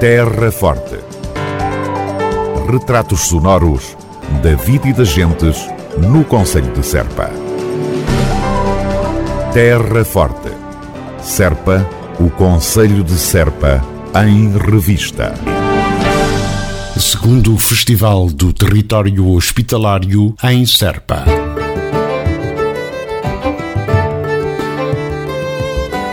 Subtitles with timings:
[0.00, 1.00] Terra Forte.
[2.70, 3.96] Retratos sonoros
[4.40, 7.28] da vida e das gentes no Conselho de Serpa.
[9.52, 10.50] Terra Forte.
[11.20, 11.84] Serpa,
[12.20, 13.84] o Conselho de Serpa,
[14.24, 15.34] em revista.
[16.96, 21.47] Segundo Festival do Território Hospitalário em Serpa.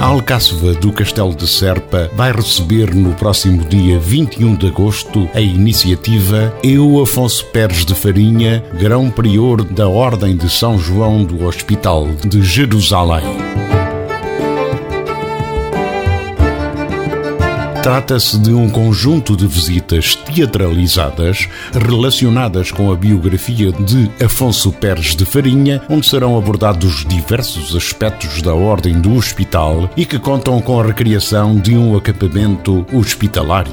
[0.00, 5.40] A Alcáceva do Castelo de Serpa vai receber no próximo dia 21 de agosto a
[5.40, 12.06] iniciativa Eu Afonso Pérez de Farinha, Grão Prior da Ordem de São João do Hospital
[12.24, 13.47] de Jerusalém.
[17.88, 25.24] Trata-se de um conjunto de visitas teatralizadas relacionadas com a biografia de Afonso Pérez de
[25.24, 30.84] Farinha, onde serão abordados diversos aspectos da ordem do hospital e que contam com a
[30.84, 33.72] recriação de um acampamento hospitalário.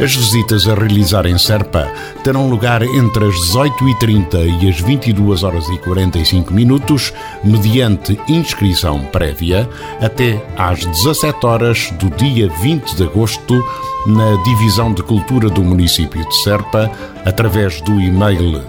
[0.00, 5.68] As visitas a realizar em Serpa terão lugar entre as 18h30 e as 22 horas
[5.68, 9.68] e 45 minutos, mediante inscrição prévia,
[10.00, 13.60] até às 17 horas do dia 20 de agosto,
[14.06, 16.88] na Divisão de Cultura do município de Serpa,
[17.24, 18.62] através do e-mail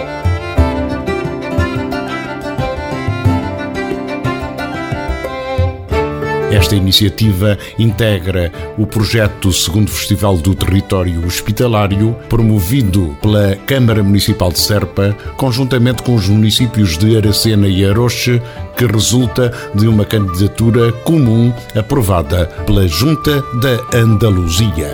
[6.51, 14.59] Esta iniciativa integra o projeto Segundo Festival do Território Hospitalário, promovido pela Câmara Municipal de
[14.59, 18.43] Serpa, conjuntamente com os municípios de Aracena e Aroche,
[18.77, 24.93] que resulta de uma candidatura comum aprovada pela Junta da Andaluzia.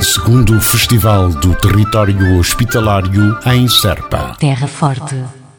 [0.00, 4.36] segundo Festival do Território Hospitalário em Serpa.
[4.38, 5.37] Terra Forte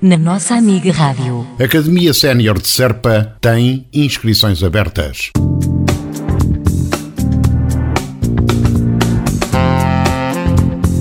[0.00, 1.44] na nossa amiga Rádio.
[1.62, 5.32] Academia Sénior de Serpa tem inscrições abertas.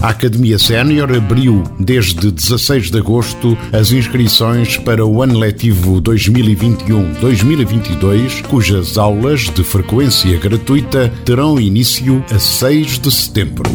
[0.02, 8.42] A Academia Sénior abriu desde 16 de agosto as inscrições para o ano letivo 2021-2022,
[8.48, 13.70] cujas aulas de frequência gratuita terão início a 6 de setembro.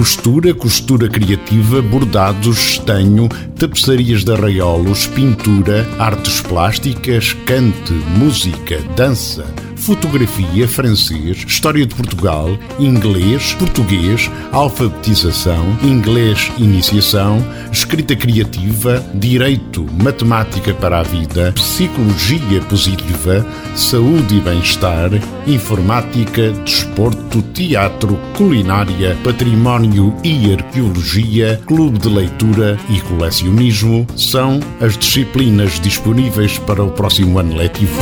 [0.00, 3.28] Costura, costura criativa, bordados, estanho,
[3.58, 9.44] tapeçarias de arraiolos, pintura, artes plásticas, cante, música, dança
[9.80, 21.00] fotografia, francês, história de Portugal, inglês, português, alfabetização, inglês, iniciação, escrita criativa, direito, matemática para
[21.00, 25.10] a vida, psicologia positiva, saúde e bem-estar,
[25.46, 35.80] informática, desporto, teatro, culinária, património e arqueologia, clube de leitura e colecionismo são as disciplinas
[35.80, 38.00] disponíveis para o próximo ano letivo.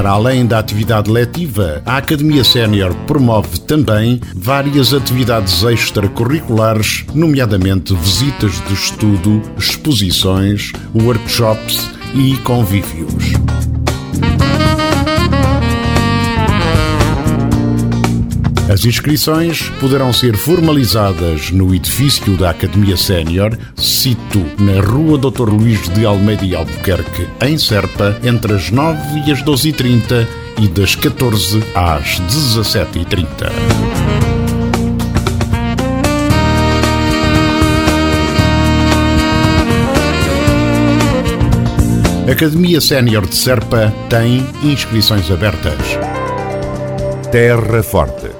[0.00, 8.66] Para além da atividade letiva, a Academia Sénior promove também várias atividades extracurriculares, nomeadamente visitas
[8.66, 13.34] de estudo, exposições, workshops e convívios.
[18.70, 25.50] As inscrições poderão ser formalizadas no edifício da Academia Sénior, sito na Rua Dr.
[25.50, 30.24] Luís de Almeida e Albuquerque, em Serpa, entre as 9 e as 12h30
[30.62, 33.50] e das 14 às 17h30.
[42.30, 45.98] Academia Sénior de Serpa tem inscrições abertas.
[47.32, 48.39] Terra Forte